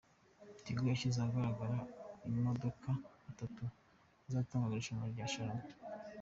[0.63, 1.77] Tigo yashyize ahagaragara
[2.25, 2.89] amamodoka
[3.29, 3.63] Atatu
[4.27, 5.65] azatangwa mu irushanwa rya Sharama